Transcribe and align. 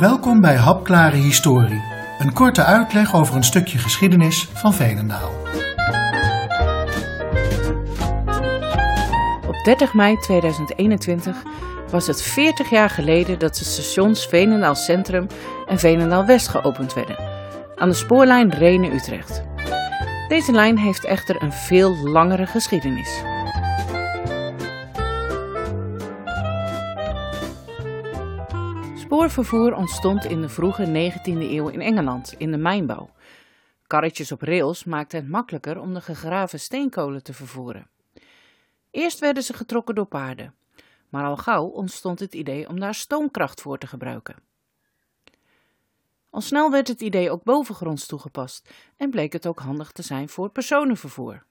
Welkom 0.00 0.40
bij 0.40 0.56
Hapklare 0.56 1.16
Historie, 1.16 1.82
een 2.18 2.32
korte 2.32 2.64
uitleg 2.64 3.14
over 3.14 3.36
een 3.36 3.44
stukje 3.44 3.78
geschiedenis 3.78 4.48
van 4.52 4.74
Veenendaal. 4.74 5.30
Op 9.46 9.64
30 9.64 9.94
mei 9.94 10.16
2021 10.16 11.42
was 11.90 12.06
het 12.06 12.22
40 12.22 12.70
jaar 12.70 12.90
geleden 12.90 13.38
dat 13.38 13.56
de 13.56 13.64
stations 13.64 14.26
Veenendaal 14.26 14.74
Centrum 14.74 15.26
en 15.66 15.78
Veenendaal 15.78 16.26
West 16.26 16.48
geopend 16.48 16.94
werden, 16.94 17.18
aan 17.76 17.88
de 17.88 17.94
spoorlijn 17.94 18.50
Renen-Utrecht. 18.50 19.42
Deze 20.28 20.52
lijn 20.52 20.78
heeft 20.78 21.04
echter 21.04 21.42
een 21.42 21.52
veel 21.52 21.96
langere 21.96 22.46
geschiedenis. 22.46 23.22
Spoorvervoer 29.20 29.74
ontstond 29.74 30.24
in 30.24 30.40
de 30.40 30.48
vroege 30.48 30.86
19e 30.86 31.22
eeuw 31.24 31.68
in 31.68 31.80
Engeland, 31.80 32.34
in 32.38 32.50
de 32.50 32.56
mijnbouw. 32.56 33.10
Karretjes 33.86 34.32
op 34.32 34.42
rails 34.42 34.84
maakten 34.84 35.20
het 35.20 35.28
makkelijker 35.28 35.80
om 35.80 35.94
de 35.94 36.00
gegraven 36.00 36.60
steenkolen 36.60 37.22
te 37.22 37.32
vervoeren. 37.32 37.90
Eerst 38.90 39.18
werden 39.18 39.42
ze 39.42 39.52
getrokken 39.52 39.94
door 39.94 40.06
paarden, 40.06 40.54
maar 41.08 41.24
al 41.24 41.36
gauw 41.36 41.64
ontstond 41.64 42.20
het 42.20 42.34
idee 42.34 42.68
om 42.68 42.80
daar 42.80 42.94
stoomkracht 42.94 43.60
voor 43.60 43.78
te 43.78 43.86
gebruiken. 43.86 44.36
Al 46.30 46.40
snel 46.40 46.70
werd 46.70 46.88
het 46.88 47.00
idee 47.00 47.30
ook 47.30 47.42
bovengronds 47.42 48.06
toegepast 48.06 48.70
en 48.96 49.10
bleek 49.10 49.32
het 49.32 49.46
ook 49.46 49.58
handig 49.58 49.92
te 49.92 50.02
zijn 50.02 50.28
voor 50.28 50.50
personenvervoer. 50.50 51.44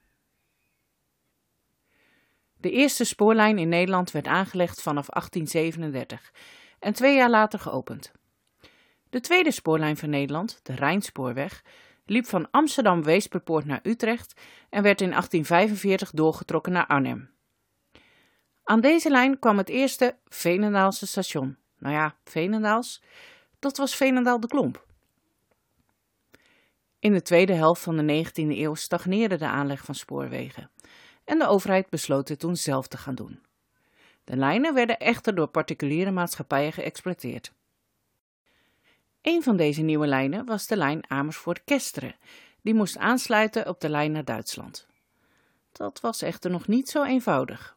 De 2.58 2.72
eerste 2.72 3.04
spoorlijn 3.04 3.58
in 3.58 3.70
Nederland 3.70 4.12
werd 4.12 4.28
aangelegd 4.28 4.82
vanaf 4.82 5.08
1837 5.08 6.32
en 6.80 6.94
twee 6.94 7.16
jaar 7.16 7.30
later 7.30 7.60
geopend. 7.60 8.12
De 9.10 9.20
tweede 9.20 9.52
spoorlijn 9.52 9.98
van 9.98 10.10
Nederland, 10.10 10.60
de 10.64 10.76
Rijnspoorweg, 10.76 11.64
liep 12.06 12.26
van 12.26 12.52
Amsterdam-Weesperpoort 12.52 13.66
naar 13.66 13.80
Utrecht 13.84 14.42
en 14.70 14.84
werd 14.84 15.02
in 15.02 15.10
1845 15.10 16.12
doorgetrokken 16.12 16.72
naar 16.72 16.88
Arnhem. 16.88 17.30
Aan 18.64 18.82
deze 18.82 19.10
lijn 19.10 19.40
kwam 19.40 19.58
het 19.58 19.70
eerste 19.70 20.18
Veenendaalse 20.26 21.08
station. 21.08 21.58
Nou 21.78 21.96
ja, 21.96 22.16
Veenendaals, 22.24 23.04
dat 23.60 23.78
was 23.78 23.96
Veenendaal 23.96 24.40
de 24.40 24.48
Klomp. 24.48 24.88
In 27.00 27.14
de 27.14 27.22
tweede 27.22 27.54
helft 27.54 27.82
van 27.82 27.98
de 27.98 28.26
19e 28.26 28.34
eeuw 28.34 28.74
stagneerde 28.74 29.38
de 29.38 29.48
aanleg 29.48 29.84
van 29.84 29.96
spoorwegen 29.96 30.72
en 31.26 31.40
de 31.40 31.48
overheid 31.48 31.90
besloot 31.90 32.28
dit 32.28 32.40
toen 32.40 32.56
zelf 32.56 32.88
te 32.88 32.98
gaan 32.98 33.16
doen. 33.16 33.40
De 34.30 34.38
lijnen 34.38 34.74
werden 34.74 35.00
echter 35.00 35.36
door 35.36 35.48
particuliere 35.48 36.12
maatschappijen 36.12 36.74
geëxploiteerd. 36.74 37.54
Een 39.22 39.44
van 39.44 39.58
deze 39.58 39.82
nieuwe 39.82 40.08
lijnen 40.08 40.46
was 40.46 40.68
de 40.68 40.78
lijn 40.78 41.10
Amersfoort-Kesteren, 41.10 42.16
die 42.62 42.74
moest 42.74 42.98
aansluiten 42.98 43.68
op 43.68 43.82
de 43.82 43.90
lijn 43.90 44.12
naar 44.12 44.26
Duitsland. 44.26 44.88
Dat 45.72 46.00
was 46.02 46.22
echter 46.22 46.52
nog 46.52 46.68
niet 46.68 46.90
zo 46.90 47.04
eenvoudig. 47.04 47.76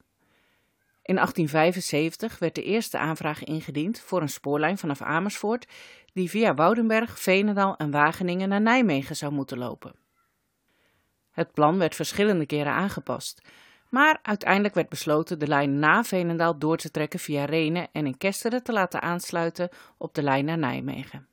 In 1.03 1.15
1875 1.15 2.39
werd 2.39 2.55
de 2.55 2.63
eerste 2.63 2.99
aanvraag 2.99 3.45
ingediend 3.45 4.01
voor 4.01 4.21
een 4.21 4.29
spoorlijn 4.29 4.79
vanaf 4.79 5.03
Amersfoort 5.03 5.67
die 6.13 6.31
via 6.31 6.55
Woudenberg, 6.55 7.21
Veenendaal 7.21 7.77
en 7.77 7.91
Wageningen 7.91 8.49
naar 8.49 8.61
Nijmegen 8.61 9.17
zou 9.17 9.33
moeten 9.33 9.59
lopen. 9.59 9.95
Het 11.31 11.53
plan 11.53 11.79
werd 11.79 11.95
verschillende 11.95 12.47
keren 12.47 12.73
aangepast, 12.73 13.43
maar 13.93 14.19
uiteindelijk 14.23 14.75
werd 14.75 14.89
besloten 14.89 15.39
de 15.39 15.47
lijn 15.47 15.79
na 15.79 16.05
Veenendaal 16.05 16.59
door 16.59 16.77
te 16.77 16.91
trekken 16.91 17.19
via 17.19 17.45
Renen 17.45 17.89
en 17.93 18.07
in 18.07 18.17
Kesteren 18.17 18.63
te 18.63 18.73
laten 18.73 19.03
aansluiten 19.03 19.69
op 19.97 20.15
de 20.15 20.23
lijn 20.23 20.45
naar 20.45 20.59
Nijmegen. 20.59 21.27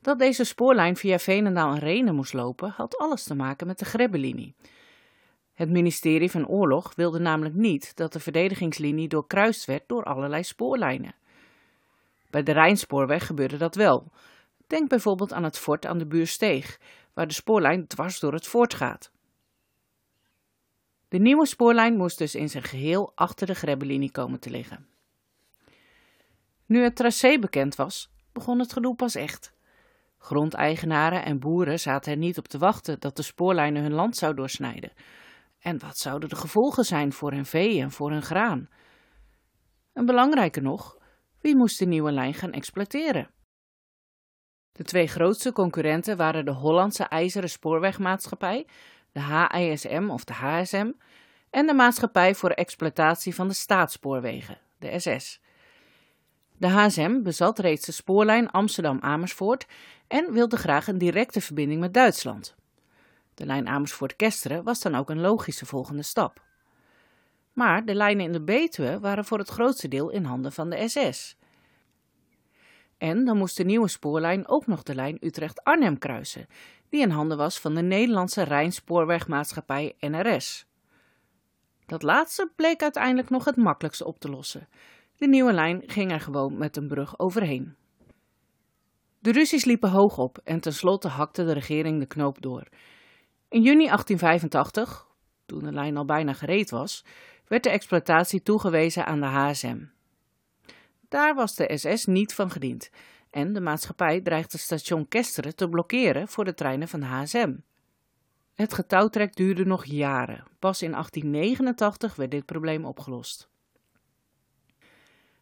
Dat 0.00 0.18
deze 0.18 0.44
spoorlijn 0.44 0.96
via 0.96 1.18
Veenendaal 1.18 1.72
en 1.72 1.78
Renen 1.78 2.14
moest 2.14 2.32
lopen, 2.32 2.70
had 2.70 2.98
alles 2.98 3.24
te 3.24 3.34
maken 3.34 3.66
met 3.66 3.78
de 3.78 3.84
Grebbelinie. 3.84 4.54
Het 5.54 5.70
ministerie 5.70 6.30
van 6.30 6.46
Oorlog 6.46 6.94
wilde 6.94 7.18
namelijk 7.18 7.54
niet 7.54 7.96
dat 7.96 8.12
de 8.12 8.20
verdedigingslinie 8.20 9.08
doorkruist 9.08 9.64
werd 9.64 9.82
door 9.86 10.04
allerlei 10.04 10.44
spoorlijnen. 10.44 11.14
Bij 12.30 12.42
de 12.42 12.52
Rijnspoorweg 12.52 13.26
gebeurde 13.26 13.56
dat 13.56 13.74
wel. 13.74 14.12
Denk 14.66 14.88
bijvoorbeeld 14.88 15.32
aan 15.32 15.44
het 15.44 15.58
fort 15.58 15.86
aan 15.86 15.98
de 15.98 16.06
Buursteeg, 16.06 16.78
waar 17.12 17.26
de 17.26 17.34
spoorlijn 17.34 17.86
dwars 17.86 18.20
door 18.20 18.32
het 18.32 18.46
fort 18.46 18.74
gaat. 18.74 19.10
De 21.08 21.18
nieuwe 21.18 21.46
spoorlijn 21.46 21.96
moest 21.96 22.18
dus 22.18 22.34
in 22.34 22.48
zijn 22.48 22.62
geheel 22.62 23.12
achter 23.14 23.46
de 23.46 23.54
Grebbelinie 23.54 24.10
komen 24.10 24.40
te 24.40 24.50
liggen. 24.50 24.86
Nu 26.66 26.82
het 26.82 26.96
tracé 26.96 27.38
bekend 27.38 27.74
was, 27.74 28.10
begon 28.32 28.58
het 28.58 28.72
gedoe 28.72 28.94
pas 28.94 29.14
echt. 29.14 29.56
Grondeigenaren 30.18 31.24
en 31.24 31.38
boeren 31.38 31.80
zaten 31.80 32.12
er 32.12 32.18
niet 32.18 32.38
op 32.38 32.48
te 32.48 32.58
wachten 32.58 33.00
dat 33.00 33.16
de 33.16 33.22
spoorlijnen 33.22 33.82
hun 33.82 33.92
land 33.92 34.16
zou 34.16 34.34
doorsnijden. 34.34 34.92
En 35.58 35.78
wat 35.78 35.98
zouden 35.98 36.28
de 36.28 36.36
gevolgen 36.36 36.84
zijn 36.84 37.12
voor 37.12 37.32
hun 37.32 37.46
vee 37.46 37.80
en 37.80 37.90
voor 37.90 38.10
hun 38.10 38.22
graan? 38.22 38.68
En 39.92 40.06
belangrijker 40.06 40.62
nog, 40.62 40.96
wie 41.40 41.56
moest 41.56 41.78
de 41.78 41.86
nieuwe 41.86 42.12
lijn 42.12 42.34
gaan 42.34 42.52
exploiteren? 42.52 43.30
De 44.72 44.84
twee 44.84 45.06
grootste 45.06 45.52
concurrenten 45.52 46.16
waren 46.16 46.44
de 46.44 46.52
Hollandse 46.52 47.04
IJzeren 47.04 47.50
Spoorwegmaatschappij, 47.50 48.66
de 49.18 49.56
HISM 49.56 50.08
of 50.10 50.24
de 50.24 50.32
HSM, 50.32 50.90
en 51.50 51.66
de 51.66 51.74
Maatschappij 51.74 52.34
voor 52.34 52.50
Exploitatie 52.50 53.34
van 53.34 53.48
de 53.48 53.54
Staatsspoorwegen, 53.54 54.58
de 54.78 54.98
SS. 54.98 55.40
De 56.56 56.68
HSM 56.68 57.22
bezat 57.22 57.58
reeds 57.58 57.86
de 57.86 57.92
spoorlijn 57.92 58.50
Amsterdam-Amersfoort 58.50 59.66
en 60.06 60.32
wilde 60.32 60.56
graag 60.56 60.88
een 60.88 60.98
directe 60.98 61.40
verbinding 61.40 61.80
met 61.80 61.94
Duitsland. 61.94 62.56
De 63.34 63.46
lijn 63.46 63.68
Amersfoort-Kesteren 63.68 64.64
was 64.64 64.80
dan 64.80 64.94
ook 64.94 65.10
een 65.10 65.20
logische 65.20 65.66
volgende 65.66 66.02
stap. 66.02 66.42
Maar 67.52 67.84
de 67.84 67.94
lijnen 67.94 68.24
in 68.24 68.32
de 68.32 68.42
Betuwe 68.42 69.00
waren 69.00 69.24
voor 69.24 69.38
het 69.38 69.48
grootste 69.48 69.88
deel 69.88 70.10
in 70.10 70.24
handen 70.24 70.52
van 70.52 70.70
de 70.70 70.88
SS. 70.88 71.36
En 72.98 73.24
dan 73.24 73.36
moest 73.36 73.56
de 73.56 73.64
nieuwe 73.64 73.88
spoorlijn 73.88 74.48
ook 74.48 74.66
nog 74.66 74.82
de 74.82 74.94
lijn 74.94 75.16
Utrecht-Arnhem 75.20 75.98
kruisen, 75.98 76.46
die 76.88 77.00
in 77.00 77.10
handen 77.10 77.36
was 77.36 77.60
van 77.60 77.74
de 77.74 77.82
Nederlandse 77.82 78.42
Rijnspoorwegmaatschappij 78.42 79.94
NRS. 80.00 80.66
Dat 81.86 82.02
laatste 82.02 82.50
bleek 82.56 82.82
uiteindelijk 82.82 83.30
nog 83.30 83.44
het 83.44 83.56
makkelijkste 83.56 84.04
op 84.04 84.18
te 84.18 84.30
lossen. 84.30 84.68
De 85.16 85.28
nieuwe 85.28 85.52
lijn 85.52 85.82
ging 85.86 86.12
er 86.12 86.20
gewoon 86.20 86.58
met 86.58 86.76
een 86.76 86.88
brug 86.88 87.18
overheen. 87.18 87.76
De 89.18 89.32
ruzies 89.32 89.64
liepen 89.64 89.90
hoog 89.90 90.18
op 90.18 90.40
en 90.44 90.60
tenslotte 90.60 91.08
hakte 91.08 91.44
de 91.44 91.52
regering 91.52 92.00
de 92.00 92.06
knoop 92.06 92.42
door. 92.42 92.68
In 93.48 93.62
juni 93.62 93.84
1885, 93.84 95.06
toen 95.46 95.64
de 95.64 95.72
lijn 95.72 95.96
al 95.96 96.04
bijna 96.04 96.32
gereed 96.32 96.70
was, 96.70 97.04
werd 97.46 97.62
de 97.62 97.70
exploitatie 97.70 98.42
toegewezen 98.42 99.06
aan 99.06 99.20
de 99.20 99.26
HSM. 99.26 99.78
Daar 101.08 101.34
was 101.34 101.54
de 101.54 101.76
SS 101.76 102.04
niet 102.04 102.34
van 102.34 102.50
gediend 102.50 102.90
en 103.30 103.52
de 103.52 103.60
maatschappij 103.60 104.20
dreigde 104.20 104.58
station 104.58 105.08
Kesteren 105.08 105.56
te 105.56 105.68
blokkeren 105.68 106.28
voor 106.28 106.44
de 106.44 106.54
treinen 106.54 106.88
van 106.88 107.02
HSM. 107.02 107.54
Het 108.54 108.74
getouwtrek 108.74 109.36
duurde 109.36 109.64
nog 109.64 109.84
jaren. 109.84 110.44
Pas 110.58 110.82
in 110.82 110.90
1889 110.90 112.14
werd 112.14 112.30
dit 112.30 112.44
probleem 112.44 112.84
opgelost. 112.84 113.48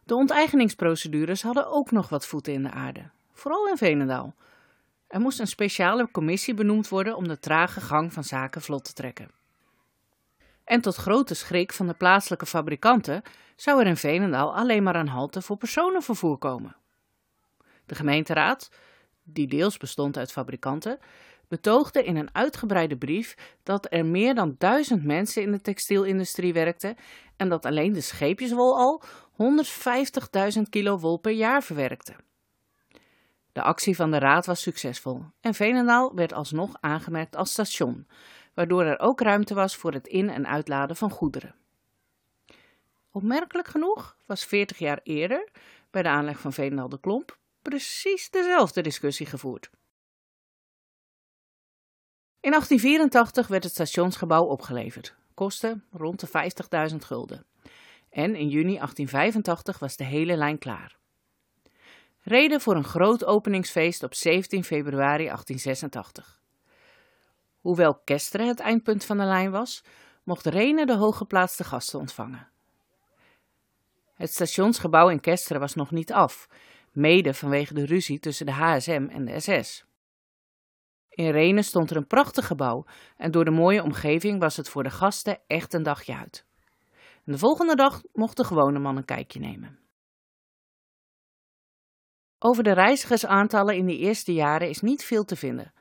De 0.05 0.15
onteigeningsprocedures 0.15 1.43
hadden 1.43 1.71
ook 1.71 1.91
nog 1.91 2.09
wat 2.09 2.27
voeten 2.27 2.53
in 2.53 2.63
de 2.63 2.71
aarde, 2.71 3.11
vooral 3.33 3.69
in 3.69 3.77
Venendaal. 3.77 4.35
Er 5.07 5.21
moest 5.21 5.41
een 5.41 5.47
speciale 5.47 6.11
commissie 6.11 6.55
benoemd 6.55 6.89
worden 6.89 7.17
om 7.17 7.29
de 7.29 7.39
trage 7.39 7.81
gang 7.81 8.13
van 8.13 8.25
zaken 8.25 8.63
vlot 8.63 8.85
te 8.85 8.93
trekken. 8.93 9.31
En 10.65 10.81
tot 10.81 10.95
grote 10.95 11.35
schrik 11.35 11.73
van 11.73 11.87
de 11.87 11.95
plaatselijke 11.95 12.47
fabrikanten 12.47 13.23
zou 13.57 13.81
er 13.81 13.87
in 13.87 13.97
Venendaal 13.97 14.57
alleen 14.57 14.83
maar 14.83 14.97
een 14.97 15.09
halte 15.09 15.43
voor 15.43 15.57
personenvervoer 15.57 16.39
komen. 16.39 16.77
De 17.87 17.95
gemeenteraad, 17.95 18.71
die 19.23 19.47
deels 19.47 19.77
bestond 19.77 20.17
uit 20.17 20.33
fabrikanten, 20.33 20.99
betoogde 21.49 22.05
in 22.05 22.17
een 22.17 22.35
uitgebreide 22.35 22.97
brief 22.97 23.59
dat 23.63 23.87
er 23.91 24.07
meer 24.07 24.35
dan 24.35 24.55
duizend 24.59 25.05
mensen 25.05 25.43
in 25.43 25.53
de 25.53 25.61
textielindustrie 25.61 26.53
werkten 26.53 26.97
en 27.37 27.49
dat 27.49 27.65
alleen 27.65 27.93
de 27.93 28.01
scheepjeswol 28.01 28.77
al 28.77 29.03
150.000 30.57 30.63
kilo 30.71 30.99
wol 30.99 31.19
per 31.19 31.33
jaar 31.33 31.63
verwerkte. 31.63 32.15
De 33.53 33.63
actie 33.63 33.97
van 33.97 34.11
de 34.11 34.19
raad 34.19 34.47
was 34.47 34.63
succesvol 34.63 35.25
en 35.41 35.55
Veenendaal 35.55 36.15
werd 36.15 36.33
alsnog 36.33 36.77
aangemerkt 36.81 37.37
als 37.37 37.51
station, 37.51 38.07
waardoor 38.55 38.83
er 38.83 38.99
ook 38.99 39.21
ruimte 39.21 39.55
was 39.55 39.77
voor 39.77 39.93
het 39.93 40.07
in- 40.07 40.31
en 40.31 40.47
uitladen 40.47 40.97
van 40.97 41.11
goederen. 41.11 41.55
Opmerkelijk 43.11 43.69
genoeg 43.69 44.17
was 44.27 44.45
40 44.45 44.79
jaar 44.79 45.01
eerder, 45.03 45.49
bij 45.91 46.03
de 46.03 46.09
aanleg 46.09 46.39
van 46.39 46.53
Veenendaal 46.53 46.89
de 46.89 47.01
Klomp, 47.01 47.39
precies 47.69 48.31
dezelfde 48.31 48.81
discussie 48.81 49.27
gevoerd. 49.27 49.71
In 52.41 52.51
1884 52.51 53.47
werd 53.47 53.65
het 53.65 53.73
stationsgebouw 53.73 54.45
opgeleverd, 54.45 55.15
kostte 55.35 55.81
rond 55.91 56.21
de 56.21 56.27
50.000 56.91 56.97
gulden. 56.97 57.47
En 58.11 58.35
in 58.35 58.49
juni 58.49 58.75
1885 58.75 59.79
was 59.79 59.97
de 59.97 60.05
hele 60.05 60.37
lijn 60.37 60.59
klaar. 60.59 60.97
reden 62.23 62.61
voor 62.61 62.77
een 62.77 62.85
groot 62.85 63.25
openingsfeest 63.25 64.03
op 64.03 64.15
17 64.15 64.65
februari 64.65 65.25
1886. 65.25 66.41
Hoewel 67.59 67.95
Kesteren 67.95 68.47
het 68.47 68.61
eindpunt 68.61 69.05
van 69.05 69.19
de 69.19 69.25
lijn 69.25 69.51
was, 69.51 69.83
mocht 70.23 70.47
Renen 70.47 70.87
de 70.87 70.97
hooggeplaatste 70.97 71.65
gasten 71.65 71.99
ontvangen. 71.99 72.49
Het 74.15 74.33
stationsgebouw 74.33 75.09
in 75.09 75.21
Kesteren 75.21 75.61
was 75.61 75.75
nog 75.75 75.91
niet 75.91 76.13
af, 76.13 76.49
mede 76.97 77.35
vanwege 77.35 77.75
de 77.75 77.87
ruzie 77.87 78.19
tussen 78.19 78.47
de 78.47 78.53
HSM 78.53 79.07
en 79.11 79.25
de 79.25 79.41
SS. 79.41 79.85
In 81.09 81.31
Renen 81.31 81.65
stond 81.65 81.91
er 81.91 81.97
een 81.97 82.07
prachtig 82.07 82.47
gebouw 82.47 82.85
en 83.17 83.31
door 83.31 83.45
de 83.45 83.51
mooie 83.51 83.83
omgeving 83.83 84.41
was 84.41 84.57
het 84.57 84.69
voor 84.69 84.83
de 84.83 84.91
gasten 84.91 85.39
echt 85.47 85.73
een 85.73 85.83
dagje 85.83 86.17
uit. 86.17 86.47
de 87.25 87.39
volgende 87.39 87.75
dag 87.75 88.03
mocht 88.13 88.37
de 88.37 88.45
gewone 88.45 88.79
man 88.79 88.97
een 88.97 89.05
kijkje 89.05 89.41
nemen. 89.41 89.79
Over 92.39 92.63
de 92.63 92.73
reizigersaantallen 92.73 93.77
in 93.77 93.87
de 93.87 93.97
eerste 93.97 94.33
jaren 94.33 94.69
is 94.69 94.81
niet 94.81 95.05
veel 95.05 95.25
te 95.25 95.37
vinden. 95.37 95.73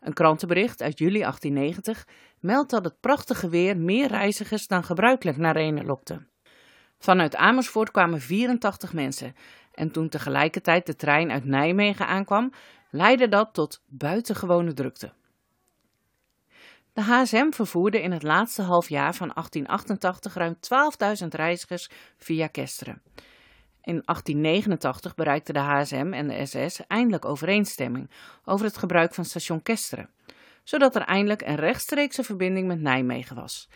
Een 0.00 0.12
krantenbericht 0.12 0.82
uit 0.82 0.98
juli 0.98 1.18
1890 1.18 2.06
meldt 2.40 2.70
dat 2.70 2.84
het 2.84 3.00
prachtige 3.00 3.48
weer 3.48 3.76
meer 3.76 4.08
reizigers 4.08 4.66
dan 4.66 4.84
gebruikelijk 4.84 5.36
naar 5.36 5.56
Renen 5.56 5.84
lokte. 5.84 6.26
Vanuit 6.98 7.36
Amersfoort 7.36 7.90
kwamen 7.90 8.20
84 8.20 8.92
mensen 8.92 9.34
en 9.72 9.90
toen 9.90 10.08
tegelijkertijd 10.08 10.86
de 10.86 10.96
trein 10.96 11.30
uit 11.30 11.44
Nijmegen 11.44 12.06
aankwam, 12.06 12.52
leidde 12.90 13.28
dat 13.28 13.48
tot 13.52 13.82
buitengewone 13.86 14.72
drukte. 14.72 15.12
De 16.92 17.02
HSM 17.02 17.50
vervoerde 17.50 18.02
in 18.02 18.12
het 18.12 18.22
laatste 18.22 18.62
halfjaar 18.62 19.14
van 19.14 19.30
1888 19.34 20.34
ruim 20.34 20.56
12.000 21.22 21.28
reizigers 21.28 21.90
via 22.16 22.46
Kesteren. 22.46 23.02
In 23.82 24.02
1889 24.04 25.14
bereikte 25.14 25.52
de 25.52 25.58
HSM 25.58 26.12
en 26.12 26.28
de 26.28 26.46
SS 26.46 26.86
eindelijk 26.86 27.24
overeenstemming 27.24 28.10
over 28.44 28.66
het 28.66 28.76
gebruik 28.76 29.14
van 29.14 29.24
station 29.24 29.62
Kesteren, 29.62 30.10
zodat 30.62 30.94
er 30.94 31.02
eindelijk 31.02 31.42
een 31.42 31.56
rechtstreekse 31.56 32.22
verbinding 32.22 32.66
met 32.66 32.80
Nijmegen 32.80 33.36
was. 33.36 33.68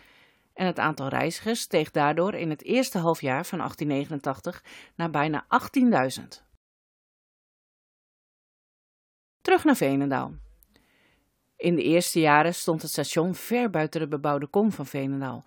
En 0.56 0.67
het 0.67 0.79
aantal 0.79 1.08
reizigers 1.08 1.61
steeg 1.61 1.91
daardoor 1.91 2.35
in 2.35 2.50
het 2.50 2.62
eerste 2.62 2.99
halfjaar 2.99 3.47
van 3.47 3.58
1889 3.58 4.64
naar 4.94 5.11
bijna 5.11 5.47
18.000. 6.20 6.25
Terug 9.41 9.64
naar 9.64 9.76
Veenendaal. 9.76 10.35
In 11.56 11.75
de 11.75 11.82
eerste 11.82 12.20
jaren 12.20 12.55
stond 12.55 12.82
het 12.82 12.91
station 12.91 13.35
ver 13.35 13.70
buiten 13.70 14.00
de 14.00 14.08
bebouwde 14.08 14.47
kom 14.47 14.73
van 14.73 14.87
Veenendaal, 14.87 15.44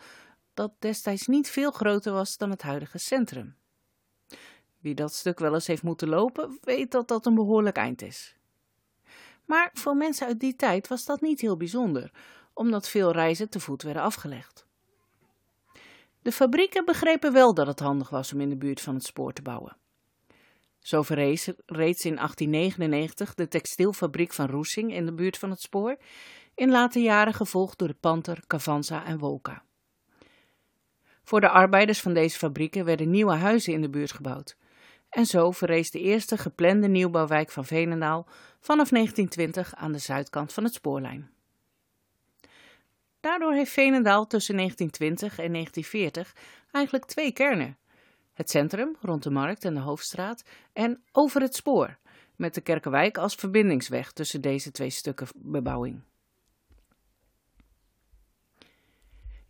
dat 0.54 0.72
destijds 0.80 1.28
niet 1.28 1.50
veel 1.50 1.72
groter 1.72 2.14
was 2.14 2.38
dan 2.38 2.50
het 2.50 2.62
huidige 2.62 2.98
centrum. 2.98 3.56
Wie 4.78 4.96
dat 4.96 5.14
stuk 5.14 5.40
wel 5.40 5.54
eens 5.54 5.68
heeft 5.68 5.84
moeten 5.84 6.08
lopen, 6.10 6.58
weet 6.62 6.92
dat 6.92 7.08
dat 7.08 7.26
een 7.26 7.36
behoorlijk 7.36 7.78
eind 7.78 8.02
is. 8.02 8.36
Maar 9.46 9.70
voor 9.74 9.96
mensen 9.96 10.28
uit 10.28 10.40
die 10.40 10.56
tijd 10.56 10.88
was 10.88 11.06
dat 11.06 11.22
niet 11.22 11.42
heel 11.42 11.58
bijzonder, 11.58 12.12
omdat 12.54 12.90
veel 12.90 13.12
reizen 13.12 13.50
te 13.50 13.60
voet 13.60 13.84
werden 13.84 14.02
afgelegd. 14.02 14.68
De 16.22 16.32
fabrieken 16.32 16.86
begrepen 16.86 17.34
wel 17.34 17.54
dat 17.54 17.68
het 17.68 17.80
handig 17.80 18.10
was 18.10 18.34
om 18.34 18.42
in 18.42 18.50
de 18.50 18.58
buurt 18.58 18.82
van 18.82 18.94
het 18.94 19.04
spoor 19.04 19.34
te 19.34 19.42
bouwen. 19.42 19.78
Zo 20.80 21.02
verrees 21.02 21.52
reeds 21.66 22.06
in 22.06 22.16
1899 22.16 23.34
de 23.34 23.48
textielfabriek 23.48 24.34
van 24.34 24.48
Roesing 24.48 24.94
in 24.94 25.06
de 25.06 25.14
buurt 25.14 25.38
van 25.38 25.50
het 25.50 25.62
spoor, 25.62 25.98
in 26.56 26.70
late 26.70 27.02
jaren 27.02 27.34
gevolgd 27.34 27.78
door 27.78 27.88
de 27.88 27.98
Panther, 28.00 28.44
Cavanza 28.48 29.06
en 29.06 29.18
Wolka. 29.18 29.64
Voor 31.24 31.42
de 31.42 31.50
arbeiders 31.50 32.02
van 32.02 32.14
deze 32.14 32.38
fabrieken 32.38 32.86
werden 32.86 33.10
nieuwe 33.10 33.34
huizen 33.34 33.74
in 33.74 33.82
de 33.82 33.90
buurt 33.90 34.12
gebouwd. 34.12 34.58
En 35.10 35.26
zo 35.26 35.52
verrees 35.52 35.92
de 35.92 36.00
eerste 36.00 36.38
geplande 36.38 36.88
nieuwbouwwijk 36.88 37.52
van 37.52 37.66
Veenendaal 37.66 38.28
vanaf 38.60 38.90
1920 38.90 39.76
aan 39.76 39.92
de 39.92 39.98
zuidkant 39.98 40.54
van 40.54 40.64
het 40.64 40.74
spoorlijn. 40.74 41.32
Daardoor 43.20 43.54
heeft 43.54 43.72
Veenendaal 43.72 44.28
tussen 44.28 44.56
1920 44.56 45.46
en 45.46 45.54
1940 45.54 46.36
eigenlijk 46.72 47.06
twee 47.06 47.32
kernen. 47.32 47.78
Het 48.34 48.50
centrum 48.50 48.96
rond 49.02 49.24
de 49.24 49.30
markt 49.30 49.66
en 49.66 49.74
de 49.74 49.80
hoofdstraat 49.80 50.44
en 50.74 51.04
over 51.12 51.42
het 51.42 51.56
spoor, 51.56 51.98
met 52.36 52.54
de 52.54 52.62
Kerkenwijk 52.62 53.18
als 53.18 53.36
verbindingsweg 53.36 54.12
tussen 54.12 54.42
deze 54.42 54.72
twee 54.72 54.90
stukken 54.90 55.28
bebouwing. 55.36 56.02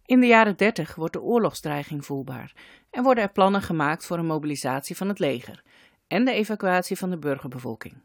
In 0.06 0.20
de 0.20 0.28
jaren 0.28 0.58
30 0.58 0.96
wordt 0.96 1.14
de 1.14 1.22
oorlogsdreiging 1.22 2.06
voelbaar 2.06 2.54
en 2.90 3.04
worden 3.04 3.24
er 3.24 3.32
plannen 3.32 3.62
gemaakt 3.62 4.06
voor 4.06 4.18
een 4.18 4.26
mobilisatie 4.26 4.98
van 4.98 5.08
het 5.08 5.20
leger 5.20 5.64
en 6.08 6.26
de 6.26 6.32
evacuatie 6.32 6.98
van 6.98 7.10
de 7.10 7.18
burgerbevolking. 7.18 8.02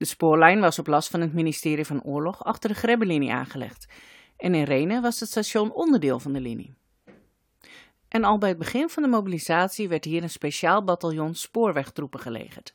De 0.00 0.06
spoorlijn 0.06 0.60
was 0.60 0.78
op 0.78 0.86
last 0.86 1.10
van 1.10 1.20
het 1.20 1.32
ministerie 1.32 1.84
van 1.84 2.02
Oorlog 2.02 2.44
achter 2.44 2.70
de 2.70 2.76
Grebbelinie 2.76 3.32
aangelegd 3.32 3.86
en 4.36 4.54
in 4.54 4.64
Renen 4.64 5.02
was 5.02 5.20
het 5.20 5.28
station 5.28 5.72
onderdeel 5.72 6.18
van 6.18 6.32
de 6.32 6.40
linie. 6.40 6.74
En 8.08 8.24
al 8.24 8.38
bij 8.38 8.48
het 8.48 8.58
begin 8.58 8.88
van 8.88 9.02
de 9.02 9.08
mobilisatie 9.08 9.88
werd 9.88 10.04
hier 10.04 10.22
een 10.22 10.30
speciaal 10.30 10.84
bataljon 10.84 11.34
spoorwegtroepen 11.34 12.20
gelegerd. 12.20 12.74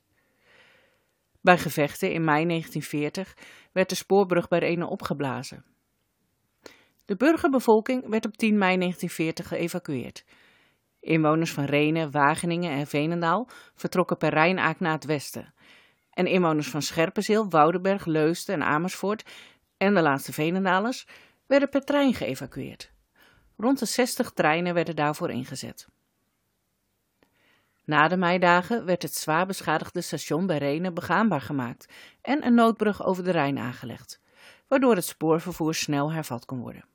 Bij 1.42 1.57
gevechten 1.57 2.12
in 2.12 2.24
mei 2.24 2.45
1940 2.45 3.38
werd 3.71 3.89
de 3.89 3.95
spoorbrug 3.95 4.48
bij 4.48 4.60
Renen 4.60 4.88
opgeblazen. 4.88 5.66
De 7.06 7.16
burgerbevolking 7.16 8.10
werd 8.10 8.25
op 8.25 8.38
10 8.38 8.57
mei 8.57 8.78
1940 8.78 9.48
geëvacueerd. 9.48 10.25
Inwoners 11.00 11.51
van 11.51 11.66
Renen, 11.66 12.12
Wageningen 12.12 12.71
en 12.71 12.88
Veenendaal 12.88 13.50
vertrokken 13.75 14.18
per 14.18 14.30
Rijnaak 14.30 14.80
naar 14.80 14.94
het 14.94 15.06
westen. 15.06 15.54
En 16.15 16.27
inwoners 16.27 16.69
van 16.69 16.81
Scherpenzeel, 16.81 17.50
Woudenberg, 17.50 18.06
Leusden 18.06 18.56
en 18.56 18.63
Amersfoort 18.63 19.23
en 19.77 19.94
de 19.94 20.01
laatste 20.01 20.33
Veenendalers 20.33 21.07
werden 21.45 21.69
per 21.69 21.83
trein 21.83 22.13
geëvacueerd. 22.13 22.91
Rond 23.57 23.79
de 23.79 23.85
60 23.85 24.31
treinen 24.31 24.73
werden 24.73 24.95
daarvoor 24.95 25.29
ingezet. 25.29 25.88
Na 27.83 28.07
de 28.07 28.17
meidagen 28.17 28.85
werd 28.85 29.01
het 29.01 29.15
zwaar 29.15 29.45
beschadigde 29.45 30.01
station 30.01 30.45
bij 30.45 30.57
Renen 30.57 30.94
begaanbaar 30.94 31.41
gemaakt 31.41 31.94
en 32.21 32.45
een 32.45 32.53
noodbrug 32.53 33.03
over 33.06 33.23
de 33.23 33.31
Rijn 33.31 33.57
aangelegd, 33.57 34.21
waardoor 34.68 34.95
het 34.95 35.06
spoorvervoer 35.06 35.75
snel 35.75 36.11
hervat 36.11 36.45
kon 36.45 36.59
worden. 36.59 36.85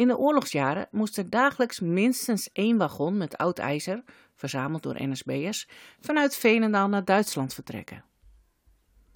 In 0.00 0.08
de 0.08 0.18
oorlogsjaren 0.18 0.88
moest 0.90 1.18
er 1.18 1.30
dagelijks 1.30 1.80
minstens 1.80 2.52
één 2.52 2.76
wagon 2.76 3.16
met 3.16 3.36
oud 3.36 3.58
ijzer, 3.58 4.02
verzameld 4.34 4.82
door 4.82 5.02
NSB'ers, 5.08 5.68
vanuit 6.00 6.36
Veenendaal 6.36 6.88
naar 6.88 7.04
Duitsland 7.04 7.54
vertrekken. 7.54 8.04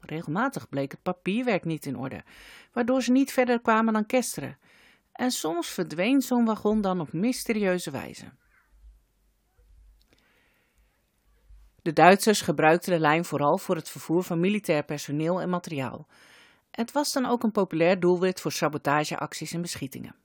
Regelmatig 0.01 0.69
bleek 0.69 0.91
het 0.91 1.03
papierwerk 1.03 1.65
niet 1.65 1.87
in 1.87 1.97
orde, 1.97 2.25
waardoor 2.73 3.03
ze 3.03 3.13
niet 3.13 3.33
verder 3.33 3.61
kwamen 3.61 3.93
dan 3.93 4.07
Kesteren. 4.07 4.59
En 5.13 5.31
soms 5.31 5.69
verdween 5.69 6.23
zo'n 6.23 6.45
wagon 6.45 6.81
dan 6.81 7.01
op 7.01 7.13
mysterieuze 7.13 7.91
wijze. 7.91 8.33
De 11.83 11.93
Duitsers 11.93 12.41
gebruikten 12.41 12.93
de 12.93 12.99
lijn 12.99 13.25
vooral 13.25 13.59
voor 13.59 13.77
het 13.77 13.89
vervoer 13.89 14.23
van 14.23 14.41
militair 14.41 14.85
personeel 14.85 15.41
en 15.41 15.49
materiaal. 15.49 16.07
Het 16.71 16.93
was 16.93 17.13
dan 17.13 17.27
ook 17.27 17.43
een 17.43 17.53
populair 17.53 18.01
doelwit 18.01 18.41
voor 18.41 18.53
sabotageacties 18.53 19.53
en 19.53 19.61
beschietingen. 19.61 20.23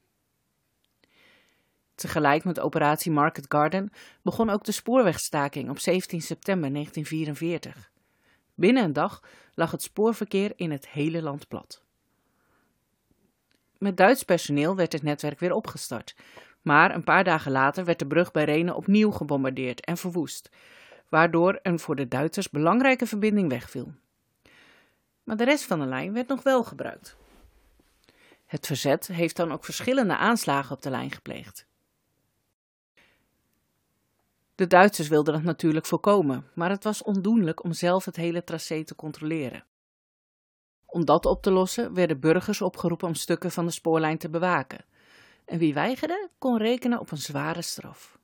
Tegelijk 2.00 2.44
met 2.44 2.60
operatie 2.60 3.12
Market 3.12 3.46
Garden 3.48 3.92
begon 4.22 4.50
ook 4.50 4.64
de 4.64 4.72
spoorwegstaking 4.72 5.70
op 5.70 5.80
17 5.80 6.22
september 6.22 6.74
1944. 6.74 7.92
Binnen 8.56 8.84
een 8.84 8.94
dag 8.94 9.24
lag 9.54 9.72
het 9.72 9.82
spoorverkeer 9.82 10.54
in 10.56 10.72
het 10.72 10.90
hele 10.90 11.22
land 11.22 11.48
plat. 11.48 11.84
Met 13.78 13.98
Duits 13.98 14.24
personeel 14.24 14.76
werd 14.76 14.94
het 14.94 15.04
netwerk 15.04 15.40
weer 15.40 15.54
opgestart, 15.54 16.16
maar 16.62 16.96
een 16.96 17.04
paar 17.04 17.24
dagen 17.24 17.52
later 17.52 17.86
werd 17.86 18.00
de 18.00 18.08
brug 18.08 18.32
bij 18.32 18.44
Renen 18.44 18.76
opnieuw 18.76 19.12
gebombardeerd 19.12 19.86
en 19.86 19.98
verwoest, 19.98 20.50
waardoor 21.10 21.60
een 21.62 21.80
voor 21.80 21.96
de 21.96 22.08
Duitsers 22.08 22.50
belangrijke 22.50 23.06
verbinding 23.06 23.50
wegviel. 23.50 23.94
Maar 25.24 25.38
de 25.38 25.46
rest 25.46 25.66
van 25.66 25.80
de 25.80 25.86
lijn 25.86 26.14
werd 26.14 26.28
nog 26.28 26.44
wel 26.44 26.64
gebruikt. 26.64 27.18
Het 28.46 28.66
verzet 28.66 29.08
heeft 29.08 29.36
dan 29.36 29.52
ook 29.52 29.66
verschillende 29.66 30.18
aanslagen 30.18 30.76
op 30.76 30.82
de 30.82 30.90
lijn 30.90 31.12
gepleegd. 31.12 31.68
De 34.60 34.68
Duitsers 34.68 35.08
wilden 35.08 35.34
dat 35.34 35.44
natuurlijk 35.44 35.86
voorkomen, 35.86 36.46
maar 36.54 36.70
het 36.70 36.84
was 36.84 37.04
ondoenlijk 37.04 37.64
om 37.64 37.74
zelf 37.74 38.06
het 38.06 38.16
hele 38.16 38.44
tracé 38.44 38.84
te 38.84 38.96
controleren. 38.96 39.64
Om 40.86 41.06
dat 41.06 41.26
op 41.26 41.42
te 41.42 41.52
lossen 41.52 41.94
werden 41.94 42.20
burgers 42.20 42.62
opgeroepen 42.62 43.08
om 43.08 43.14
stukken 43.14 43.52
van 43.52 43.66
de 43.66 43.72
spoorlijn 43.72 44.18
te 44.18 44.30
bewaken. 44.30 44.86
En 45.46 45.58
wie 45.58 45.74
weigerde, 45.74 46.30
kon 46.38 46.58
rekenen 46.58 47.00
op 47.00 47.12
een 47.12 47.18
zware 47.18 47.62
straf. 47.62 48.20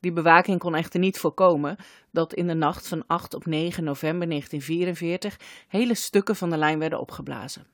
Die 0.00 0.12
bewaking 0.12 0.58
kon 0.58 0.74
echter 0.74 1.00
niet 1.00 1.18
voorkomen 1.18 1.76
dat 2.10 2.34
in 2.34 2.46
de 2.46 2.54
nacht 2.54 2.88
van 2.88 3.06
8 3.06 3.34
op 3.34 3.46
9 3.46 3.84
november 3.84 4.28
1944 4.28 5.64
hele 5.68 5.94
stukken 5.94 6.36
van 6.36 6.50
de 6.50 6.56
lijn 6.56 6.78
werden 6.78 7.00
opgeblazen. 7.00 7.66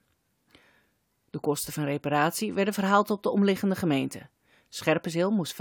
De 1.31 1.41
kosten 1.41 1.73
van 1.73 1.85
reparatie 1.85 2.53
werden 2.53 2.75
verhaald 2.75 3.11
op 3.11 3.23
de 3.23 3.31
omliggende 3.31 3.77
gemeente. 3.77 4.29
Scherpenzeel 4.69 5.31
moest 5.31 5.57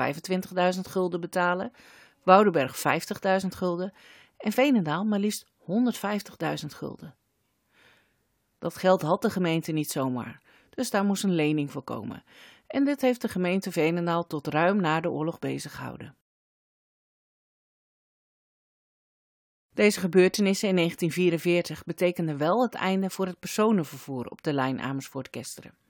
25.000 0.75 0.79
gulden 0.81 1.21
betalen, 1.21 1.71
Woudenberg 2.23 2.77
50.000 3.41 3.47
gulden 3.47 3.93
en 4.37 4.51
Veenendaal 4.51 5.03
maar 5.03 5.19
liefst 5.19 5.45
150.000 5.61 6.65
gulden. 6.65 7.15
Dat 8.59 8.77
geld 8.77 9.01
had 9.01 9.21
de 9.21 9.29
gemeente 9.29 9.71
niet 9.71 9.91
zomaar, 9.91 10.41
dus 10.69 10.89
daar 10.89 11.05
moest 11.05 11.23
een 11.23 11.35
lening 11.35 11.71
voor 11.71 11.83
komen. 11.83 12.23
En 12.67 12.85
dit 12.85 13.01
heeft 13.01 13.21
de 13.21 13.27
gemeente 13.27 13.71
Veenendaal 13.71 14.27
tot 14.27 14.47
ruim 14.47 14.81
na 14.81 14.99
de 14.99 15.09
oorlog 15.09 15.39
bezig 15.39 15.75
gehouden. 15.75 16.15
Deze 19.73 19.99
gebeurtenissen 19.99 20.69
in 20.69 20.75
1944 20.75 21.83
betekenden 21.83 22.37
wel 22.37 22.61
het 22.61 22.73
einde 22.73 23.09
voor 23.09 23.25
het 23.25 23.39
personenvervoer 23.39 24.25
op 24.25 24.41
de 24.41 24.53
lijn 24.53 24.81
Amersfoort-Kesteren. 24.81 25.86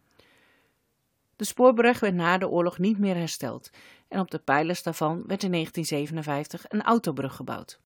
De 1.37 1.45
spoorbrug 1.45 1.99
werd 1.99 2.13
na 2.13 2.37
de 2.37 2.49
oorlog 2.49 2.77
niet 2.77 2.97
meer 2.97 3.15
hersteld 3.15 3.69
en 4.07 4.19
op 4.19 4.31
de 4.31 4.39
pijlers 4.39 4.83
daarvan 4.83 5.23
werd 5.27 5.43
in 5.43 5.51
1957 5.51 6.65
een 6.67 6.81
autobrug 6.81 7.35
gebouwd. 7.35 7.79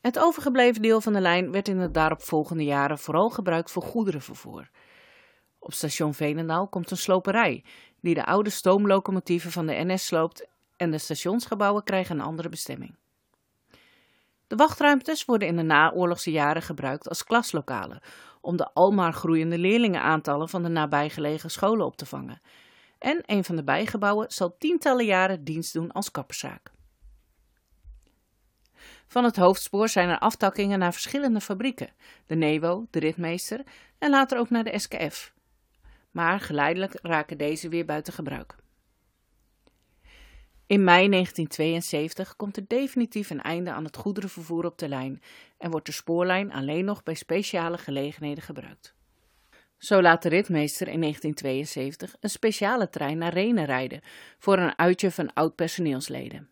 Het 0.00 0.18
overgebleven 0.18 0.82
deel 0.82 1.00
van 1.00 1.12
de 1.12 1.20
lijn 1.20 1.50
werd 1.50 1.68
in 1.68 1.78
de 1.78 1.90
daaropvolgende 1.90 2.64
jaren 2.64 2.98
vooral 2.98 3.30
gebruikt 3.30 3.70
voor 3.70 3.82
goederenvervoer. 3.82 4.70
Op 5.58 5.72
station 5.72 6.14
Veenendaal 6.14 6.68
komt 6.68 6.90
een 6.90 6.96
sloperij 6.96 7.64
die 8.00 8.14
de 8.14 8.24
oude 8.24 8.50
stoomlocomotieven 8.50 9.50
van 9.50 9.66
de 9.66 9.84
NS 9.84 10.06
sloopt 10.06 10.46
en 10.76 10.90
de 10.90 10.98
stationsgebouwen 10.98 11.84
krijgen 11.84 12.18
een 12.18 12.24
andere 12.24 12.48
bestemming. 12.48 12.96
De 14.46 14.56
wachtruimtes 14.56 15.24
worden 15.24 15.48
in 15.48 15.56
de 15.56 15.62
naoorlogse 15.62 16.30
jaren 16.30 16.62
gebruikt 16.62 17.08
als 17.08 17.24
klaslokalen 17.24 18.00
om 18.44 18.56
de 18.56 18.72
almaar 18.72 19.12
groeiende 19.12 19.58
leerlingenaantallen 19.58 20.48
van 20.48 20.62
de 20.62 20.68
nabijgelegen 20.68 21.50
scholen 21.50 21.86
op 21.86 21.96
te 21.96 22.06
vangen. 22.06 22.40
En 22.98 23.22
een 23.26 23.44
van 23.44 23.56
de 23.56 23.64
bijgebouwen 23.64 24.30
zal 24.30 24.56
tientallen 24.58 25.04
jaren 25.04 25.44
dienst 25.44 25.72
doen 25.72 25.92
als 25.92 26.10
kapperszaak. 26.10 26.72
Van 29.06 29.24
het 29.24 29.36
hoofdspoor 29.36 29.88
zijn 29.88 30.08
er 30.08 30.18
aftakkingen 30.18 30.78
naar 30.78 30.92
verschillende 30.92 31.40
fabrieken, 31.40 31.92
de 32.26 32.34
Nevo, 32.34 32.86
de 32.90 32.98
Ritmeester 32.98 33.62
en 33.98 34.10
later 34.10 34.38
ook 34.38 34.50
naar 34.50 34.64
de 34.64 34.78
SKF. 34.78 35.32
Maar 36.10 36.40
geleidelijk 36.40 36.98
raken 37.02 37.38
deze 37.38 37.68
weer 37.68 37.84
buiten 37.84 38.12
gebruik. 38.12 38.56
In 40.74 40.84
mei 40.84 41.08
1972 41.08 42.36
komt 42.36 42.56
er 42.56 42.64
definitief 42.66 43.30
een 43.30 43.42
einde 43.42 43.72
aan 43.72 43.84
het 43.84 43.96
goederenvervoer 43.96 44.64
op 44.64 44.78
de 44.78 44.88
lijn 44.88 45.22
en 45.58 45.70
wordt 45.70 45.86
de 45.86 45.92
spoorlijn 45.92 46.52
alleen 46.52 46.84
nog 46.84 47.02
bij 47.02 47.14
speciale 47.14 47.78
gelegenheden 47.78 48.42
gebruikt. 48.42 48.94
Zo 49.78 50.02
laat 50.02 50.22
de 50.22 50.28
ritmeester 50.28 50.88
in 50.88 51.00
1972 51.00 52.16
een 52.20 52.30
speciale 52.30 52.90
trein 52.90 53.18
naar 53.18 53.32
Renen 53.32 53.64
rijden 53.64 54.00
voor 54.38 54.58
een 54.58 54.78
uitje 54.78 55.10
van 55.10 55.32
oud-personeelsleden. 55.32 56.50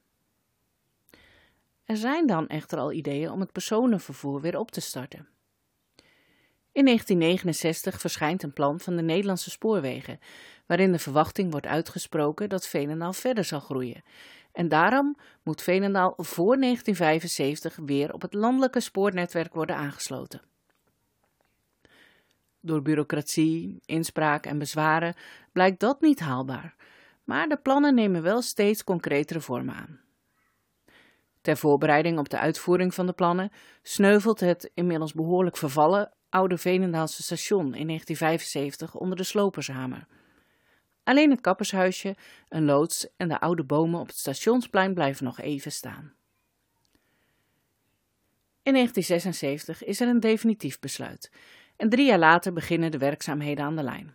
Er 1.84 1.96
zijn 1.96 2.26
dan 2.26 2.48
echter 2.48 2.78
al 2.78 2.92
ideeën 2.92 3.30
om 3.30 3.40
het 3.40 3.52
personenvervoer 3.52 4.40
weer 4.40 4.58
op 4.58 4.70
te 4.70 4.80
starten. 4.80 5.28
In 6.72 6.84
1969 6.84 8.00
verschijnt 8.00 8.42
een 8.42 8.52
plan 8.52 8.80
van 8.80 8.96
de 8.96 9.02
Nederlandse 9.02 9.50
spoorwegen, 9.50 10.18
waarin 10.66 10.92
de 10.92 10.98
verwachting 10.98 11.50
wordt 11.50 11.66
uitgesproken 11.66 12.48
dat 12.48 12.66
Veenendaal 12.66 13.12
verder 13.12 13.44
zal 13.44 13.60
groeien. 13.60 14.02
En 14.52 14.68
daarom 14.68 15.16
moet 15.42 15.62
Veenendaal 15.62 16.14
voor 16.16 16.58
1975 16.58 17.76
weer 17.76 18.12
op 18.12 18.22
het 18.22 18.34
landelijke 18.34 18.80
spoornetwerk 18.80 19.54
worden 19.54 19.76
aangesloten. 19.76 20.42
Door 22.60 22.82
bureaucratie, 22.82 23.80
inspraak 23.84 24.46
en 24.46 24.58
bezwaren 24.58 25.14
blijkt 25.52 25.80
dat 25.80 26.00
niet 26.00 26.20
haalbaar, 26.20 26.74
maar 27.24 27.48
de 27.48 27.56
plannen 27.56 27.94
nemen 27.94 28.22
wel 28.22 28.42
steeds 28.42 28.84
concretere 28.84 29.40
vormen 29.40 29.74
aan. 29.74 30.00
Ter 31.40 31.56
voorbereiding 31.56 32.18
op 32.18 32.28
de 32.28 32.38
uitvoering 32.38 32.94
van 32.94 33.06
de 33.06 33.12
plannen 33.12 33.52
sneuvelt 33.82 34.40
het 34.40 34.70
inmiddels 34.74 35.12
behoorlijk 35.12 35.56
vervallen 35.56 36.12
oude 36.32 36.58
Veenendaalse 36.58 37.22
station 37.22 37.74
in 37.74 37.86
1975 37.86 38.94
onder 38.94 39.16
de 39.16 39.24
slopershamer. 39.24 40.06
Alleen 41.04 41.30
het 41.30 41.40
kappershuisje, 41.40 42.16
een 42.48 42.64
loods 42.64 43.06
en 43.16 43.28
de 43.28 43.40
oude 43.40 43.64
bomen 43.64 44.00
op 44.00 44.06
het 44.06 44.16
stationsplein 44.16 44.94
blijven 44.94 45.24
nog 45.24 45.40
even 45.40 45.72
staan. 45.72 46.12
In 48.62 48.72
1976 48.72 49.84
is 49.84 50.00
er 50.00 50.08
een 50.08 50.20
definitief 50.20 50.78
besluit 50.78 51.30
en 51.76 51.88
drie 51.88 52.06
jaar 52.06 52.18
later 52.18 52.52
beginnen 52.52 52.90
de 52.90 52.98
werkzaamheden 52.98 53.64
aan 53.64 53.76
de 53.76 53.82
lijn. 53.82 54.14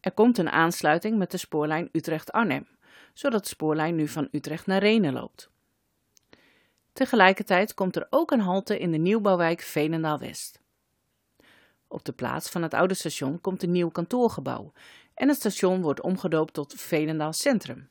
Er 0.00 0.12
komt 0.12 0.38
een 0.38 0.50
aansluiting 0.50 1.18
met 1.18 1.30
de 1.30 1.36
spoorlijn 1.36 1.88
Utrecht-Arnhem, 1.92 2.66
zodat 3.12 3.42
de 3.42 3.48
spoorlijn 3.48 3.94
nu 3.94 4.08
van 4.08 4.28
Utrecht 4.30 4.66
naar 4.66 4.80
Renen 4.80 5.12
loopt. 5.12 5.50
Tegelijkertijd 6.92 7.74
komt 7.74 7.96
er 7.96 8.06
ook 8.10 8.30
een 8.30 8.40
halte 8.40 8.78
in 8.78 8.92
de 8.92 8.98
nieuwbouwwijk 8.98 9.60
Veenendaal-West. 9.60 10.61
Op 11.92 12.04
de 12.04 12.12
plaats 12.12 12.50
van 12.50 12.62
het 12.62 12.74
oude 12.74 12.94
station 12.94 13.40
komt 13.40 13.62
een 13.62 13.70
nieuw 13.70 13.90
kantoorgebouw 13.90 14.72
en 15.14 15.28
het 15.28 15.36
station 15.36 15.82
wordt 15.82 16.00
omgedoopt 16.00 16.52
tot 16.52 16.74
Veenendaal 16.74 17.32
Centrum. 17.32 17.88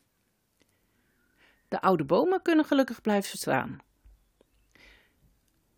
De 1.67 1.81
oude 1.81 2.03
bomen 2.03 2.41
kunnen 2.41 2.65
gelukkig 2.65 3.01
blijven 3.01 3.37
staan. 3.37 3.77